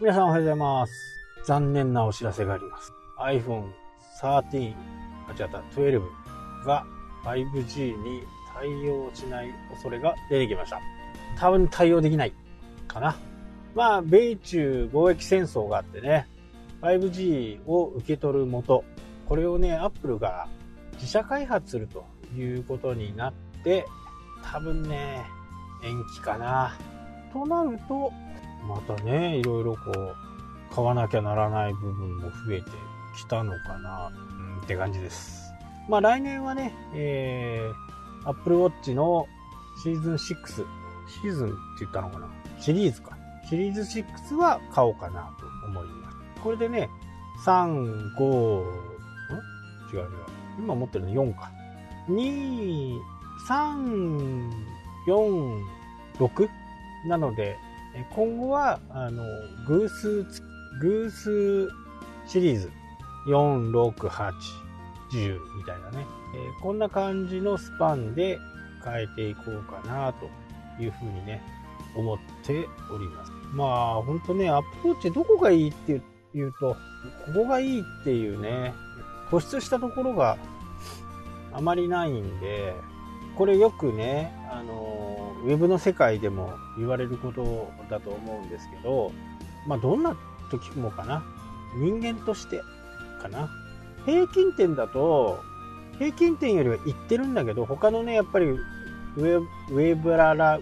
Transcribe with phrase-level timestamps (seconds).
[0.00, 0.92] 皆さんおはようございます。
[1.44, 2.92] 残念なお知らせがあります。
[3.18, 3.64] iPhone
[4.22, 4.72] 13、
[5.26, 6.00] あ、違った、12
[6.64, 6.86] が
[7.24, 8.22] 5G に
[8.54, 10.80] 対応しない恐れが出てきました。
[11.36, 12.32] 多分対応できない
[12.86, 13.18] かな。
[13.74, 16.28] まあ、米中貿易戦争があってね、
[16.80, 18.84] 5G を受け取る元、
[19.26, 20.46] これをね、Apple が
[20.92, 23.32] 自社開発するということになっ
[23.64, 23.84] て、
[24.44, 25.24] 多分ね、
[25.82, 26.76] 延期かな。
[27.32, 28.12] となると、
[28.66, 32.70] またね、いろいろこう、買わなきゃならない部分も増えて
[33.16, 35.52] きたのかな、うん、って感じです。
[35.88, 39.26] まあ来年はね、えー、Apple Watch の
[39.82, 42.28] シーズン6、シーズンって言ったのかな
[42.60, 43.16] シリーズか。
[43.48, 46.16] シリーズ6は買おうかなと思います。
[46.42, 46.90] これでね、
[47.44, 48.88] 3、5、ん？
[49.92, 50.08] 違う違う。
[50.58, 51.50] 今持ってるの4か。
[52.08, 52.98] 2、
[53.48, 54.50] 3、
[55.06, 55.64] 4、
[56.18, 56.48] 6
[57.06, 57.67] なので、え
[58.14, 59.24] 今後は、あの、
[59.66, 60.24] 偶数、
[60.80, 61.68] 偶数
[62.26, 62.70] シリーズ、
[63.26, 64.32] 4、6、8、
[65.10, 68.38] 10みたいなね、えこんな感じのスパンで
[68.84, 70.28] 変えていこうかなと
[70.82, 71.42] いうふうにね、
[71.96, 73.32] 思っております。
[73.52, 76.00] まあ、ほんとね、アプローチどこがいいって
[76.34, 76.76] いうと、
[77.26, 78.74] ここがいいっていうね、
[79.30, 80.36] 突出したところが
[81.52, 82.74] あまりないんで、
[83.36, 84.97] これよくね、あの、
[85.44, 89.12] ウェブの世界でも言われることだと思うんですけど、
[89.66, 90.16] まあ、どんな
[90.50, 91.24] 時もかな。
[91.76, 92.60] 人間として
[93.20, 93.50] かな。
[94.06, 95.40] 平均点だと、
[95.98, 100.60] 平均点よりはいってるんだけど、他のね、やっぱり、ウェウェブララ、ウ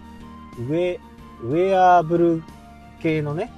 [0.59, 0.99] ェ、
[1.43, 2.43] ウェアブル
[3.01, 3.53] 系のね、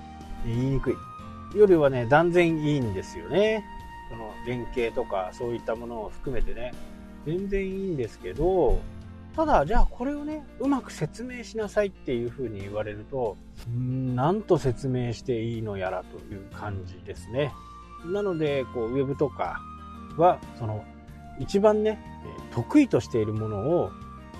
[0.44, 1.58] 言いにくい。
[1.58, 3.64] よりはね、断然いいんですよね。
[4.10, 6.72] その連携とかそういったものを含めてね、
[7.26, 8.80] 全然いいんですけど、
[9.38, 13.36] ただ、じゃあこれをね、うまく説明しなさいっていうふうに言われると、
[13.68, 17.52] うんなんと説明していいのやらという感じですね。
[18.04, 19.60] なので、こう、ウェブとか
[20.16, 20.84] は、その、
[21.38, 22.00] 一番ね、
[22.50, 23.92] 得意としているものを、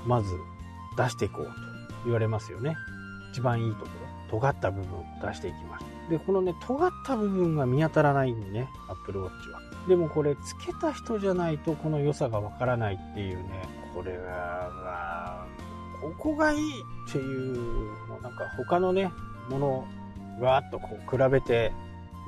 [0.05, 0.35] まず
[0.97, 1.53] 出していこうと
[2.03, 2.75] 言われますよね。
[3.31, 3.91] 一番いいとこ
[4.33, 5.87] ろ、尖った部分を出していきます。
[6.11, 9.61] で、このね、尖った部分が見当たらないんでね、Apple Watch は。
[9.87, 15.47] でもこれ、つけた人じゃないと、この良さがわからないっていうね、これは、まあ、
[16.01, 16.59] ここがいい
[17.09, 19.11] っていうの、なんか他のね、
[19.49, 19.85] ものを
[20.41, 21.73] わーっとこう比べて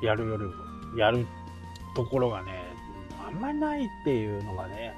[0.03, 0.53] やるよりも、
[0.97, 1.25] やる
[1.95, 2.63] ところがね、
[3.25, 4.93] あんまりないっていうのがね、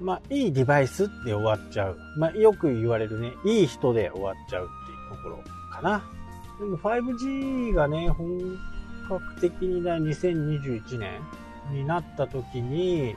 [0.00, 1.98] まあ、いいデバイスで終わっちゃう。
[2.16, 5.38] まあ、よく言われるね、いい人で終わっちゃうっていうところ
[5.70, 6.04] かな。
[6.58, 8.58] でも 5G がね、本
[9.08, 11.20] 格的に2021年
[11.70, 13.14] になった時に、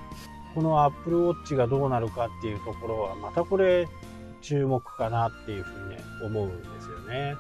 [0.57, 3.87] この Apple Watch がどうなるかっていうところは、またこれ
[4.41, 7.35] 注目かなっていうふうにね、思うんですよね。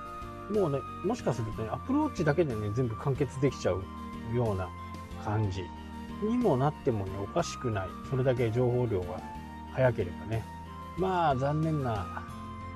[0.51, 3.81] もうね、もしかするとね、Apple Watch だけでね、全部完結できちゃう
[4.35, 4.69] ような
[5.25, 5.63] 感じ
[6.21, 7.87] にもなってもね、おかしくない。
[8.11, 9.19] それだけ情報量が
[9.73, 10.45] 早ければね。
[10.99, 12.23] まあ、残念な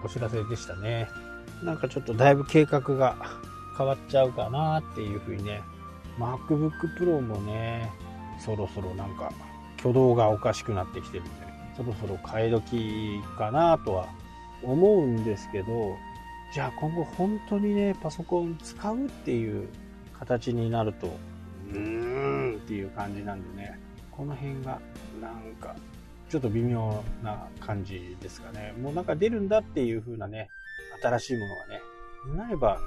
[0.04, 1.08] お知らせでしたね。
[1.64, 3.16] なんかちょっとだいぶ計画が
[3.78, 5.62] 変わっちゃうかなっていうふうにね。
[6.18, 7.92] MacBook Pro もね、
[8.40, 9.32] そろそろなんか
[9.82, 11.32] 挙動がおかしくなってきてるんで、
[11.76, 14.08] そろそろ替え時かなとは
[14.64, 15.96] 思うんですけど、
[16.54, 19.68] じゃあ今後本当にね、パソコン使うっていう
[20.20, 21.08] 形になると、
[21.72, 23.80] うーんっていう感じなんでね、
[24.12, 24.80] この辺が
[25.20, 25.76] なんか
[26.30, 28.74] ちょっと微妙な感じですかね。
[28.82, 30.50] もうなんか出るんだっていう風なね、
[31.02, 31.82] 新しいものがね、
[32.46, 32.80] なれば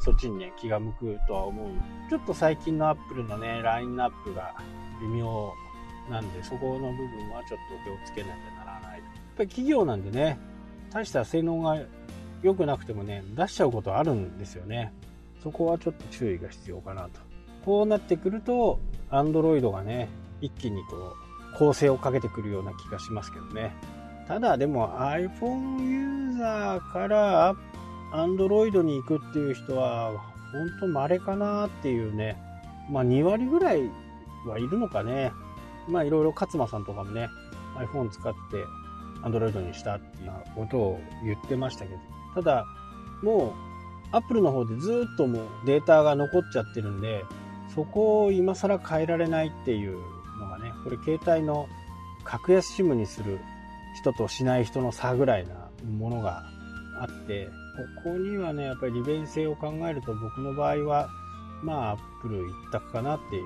[0.00, 1.68] そっちにね、気が向くとは思う。
[2.10, 4.54] ちょっと最近のアップルのね、ラインナップが
[5.00, 5.52] 微妙
[6.10, 8.98] なんで、そこの部分はちょっと気をつけなきゃならない。
[8.98, 10.38] やっぱり企業なんでね、
[10.92, 11.78] 大した性能が
[12.42, 14.92] 良くなくてもね、出しちゃうことあるんですよね。
[15.42, 17.20] そこはちょっと注意が必要かなと。
[17.64, 18.78] こうなってくると、
[19.10, 20.08] Android がね、
[20.40, 23.74] 一気にこう、構成をかけてくるような気がしますけどね。
[24.26, 27.54] ただでも iPhone ユーザーから
[28.12, 30.12] Android に行くっていう人は、
[30.52, 32.36] 本当稀かなっていうね。
[32.90, 33.90] まあ2割ぐらい
[34.46, 35.32] はいるのかね。
[35.88, 37.28] まあいろいろ勝間さんとかもね、
[37.76, 38.64] iPhone 使って
[39.22, 42.00] Android にしたっていうことを言ってましたけど。
[42.34, 42.66] ただ、
[43.22, 43.54] も
[44.12, 47.24] う Apple の方でずっともうデータが残っちゃってるんで、
[47.74, 49.98] そこを今更変えられないっていう
[50.38, 51.68] のがね、これ携帯の
[52.24, 53.40] 格安 SIM にする
[53.96, 56.44] 人としない人の差ぐらいなものが
[57.00, 57.48] あって、
[58.04, 61.08] ここにはね、やっぱり利便性を考えると僕の場合は、
[61.62, 63.44] まあ、Apple 一択かなっていう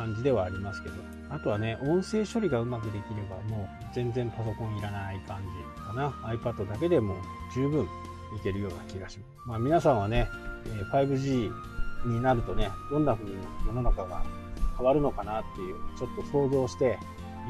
[0.00, 0.94] 感じではありますけど、
[1.28, 5.42] あとはね、音声処理がうまくできればもう全然パソコンいらない感
[5.76, 6.08] じかな。
[6.34, 7.16] iPad だけでも
[7.54, 7.86] 十分い
[8.42, 9.48] けるような気がします。
[9.48, 10.26] まあ皆さんはね、
[10.90, 11.52] 5G
[12.06, 13.36] になるとね、どんな風に
[13.66, 14.22] 世の中が
[14.78, 16.98] 変わるのかなっていう、ちょっと想像して、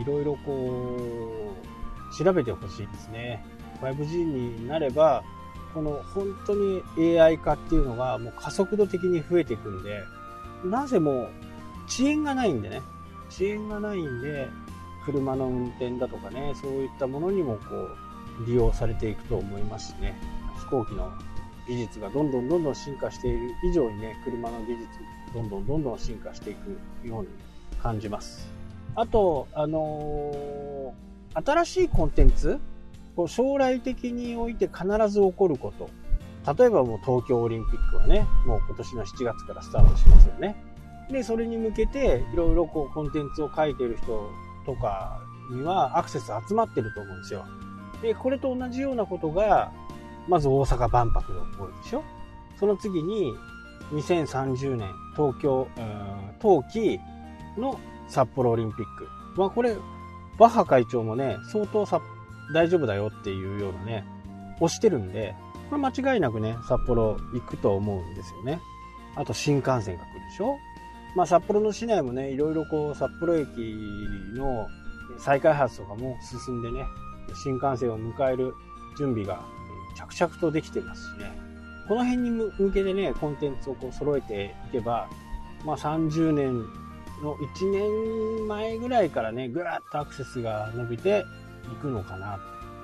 [0.00, 1.54] いろいろこ
[2.12, 3.44] う、調べてほしいですね。
[3.80, 5.22] 5G になれば、
[5.72, 6.82] この本当に
[7.20, 10.02] AI 化っていうのがもう加速度的に増えていくんで、
[10.64, 11.30] なぜもう
[11.90, 12.82] 遅延がないんでね、
[13.28, 14.48] 遅延がないんで、
[15.04, 20.14] 車の運転だとかね、そういったものにもこう、利用されていくと思いますしね、
[20.60, 21.10] 飛行機の
[21.68, 24.86] 技術がどんどんどんどん進化している以上にね、車の技術、
[25.34, 27.28] どんどんどんどん進化していくように
[27.82, 28.48] 感じます。
[28.94, 32.60] あと、あのー、新しいコンテンツ
[33.16, 35.90] こう将来的において必ず起こること。
[36.56, 40.69] 例えばもう東京オリンピックはね、もう今年の7月からスタートしますよね。
[41.12, 44.30] で、それに向けていろいろこうコンテンツを書いてる人
[44.66, 45.20] とか
[45.50, 47.44] にはアクセス集まってると思うんですよ。
[48.02, 49.72] で、これと同じようなことが、
[50.28, 52.04] まず大阪万博で起こるでしょ
[52.58, 53.32] その次に
[53.92, 55.66] 2030年東京、
[56.40, 57.00] 冬季
[57.58, 57.78] の
[58.08, 59.08] 札幌オリンピック。
[59.36, 59.76] まあこれ、
[60.38, 62.00] バッハ会長もね、相当さ
[62.54, 64.04] 大丈夫だよっていうようなね、
[64.56, 65.34] 押してるんで、
[65.68, 68.60] これ間違いなくね、札幌行くと思うんですよね。
[69.16, 70.56] あと新幹線が来るでしょ
[71.16, 73.48] まあ札幌の市内もね、いろいろこう札幌駅
[74.34, 74.68] の
[75.18, 76.84] 再開発とかも進んでね、
[77.34, 78.54] 新幹線を迎える
[78.98, 79.44] 準備が
[79.96, 81.32] 着々とできてますしね。
[81.88, 85.08] この辺に向けてね、コンテンツをこう揃えていけば、
[85.64, 86.58] まあ30年
[87.22, 87.70] の1
[88.38, 91.24] 年前ぐらいからね、ぐーっとアクセスが伸びて
[91.72, 92.38] いくのかな。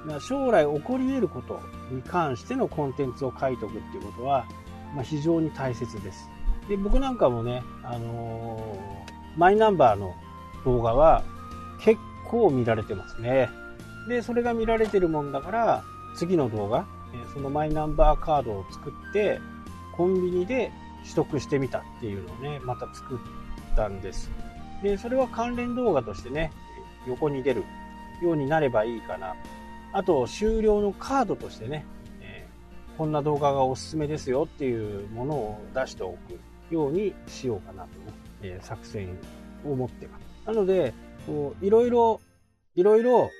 [0.06, 4.46] だ将来起こり得ることに関してのコンテンツを書いておくっていうことは、
[4.94, 6.30] まあ、非常に大切です。
[6.68, 10.14] で、僕なんかもね、あのー、マイナンバーの
[10.64, 11.22] 動画は
[11.80, 13.48] 結構見られてますね。
[14.08, 15.84] で、それが見られてるもんだから、
[16.16, 16.86] 次の動画、
[17.32, 19.40] そのマイナンバーカードを作って、
[19.96, 20.72] コンビニで
[21.02, 23.18] 取得してみたっていうのをね、また作っ
[23.76, 24.30] たんです。
[24.82, 26.52] で、それは関連動画としてね、
[27.06, 27.64] 横に出る
[28.22, 29.34] ようになればいいかな。
[29.92, 31.86] あと、終了のカードとしてね、
[32.98, 36.40] こんな動画がおすすめですよっていうものを出しておく
[36.70, 37.94] ようにしようかなとね、
[38.42, 39.16] えー、作戦
[39.64, 40.46] を持ってます。
[40.46, 40.94] なので、
[41.26, 42.20] こういろいろ、
[42.74, 43.30] いろいろ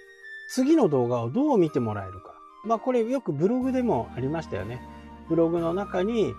[0.50, 2.34] 次の動画をどう見てもらえるか。
[2.64, 4.81] まあこれよくブログでもありましたよね。
[5.28, 6.32] ブログの中に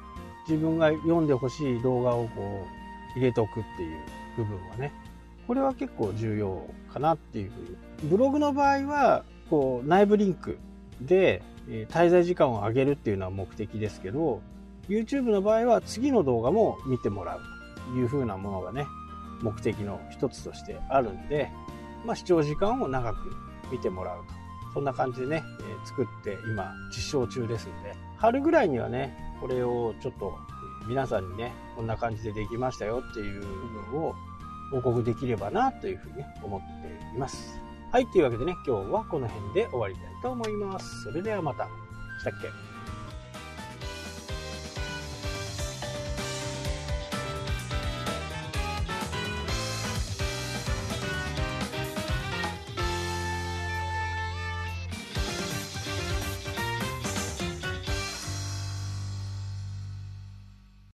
[0.47, 2.65] 自分が読んでほしい動画をこ
[3.15, 3.99] う入れておくっていう
[4.37, 4.91] 部分はね。
[5.45, 8.09] これは結構重要かなっていうふうに。
[8.09, 10.57] ブログの場合は、こう内部リンク
[11.01, 11.41] で
[11.89, 14.41] 滞在時間を上げるっていうのは目的ですけど、
[14.89, 17.41] YouTube の場合は次の動画も見てもらう
[17.91, 18.87] というふうなものがね、
[19.41, 21.51] 目的の一つとしてあるんで、
[22.05, 23.17] まあ、視聴時間を長く
[23.71, 24.33] 見てもらうと。
[24.73, 30.33] そんな感じでね、え、作って今実証中ですんで、春ぐらいにはね、これをちょっと
[30.87, 33.47] 皆さんにね、こんな感じでできましたよっていう部
[33.91, 34.15] 分を
[34.71, 37.59] 報告できればなというふうに思っています。
[37.91, 41.03] はい、というわけでね、今日はこの辺で終わりたいと思います。
[41.03, 41.67] それではまた。
[42.19, 42.66] したっけ？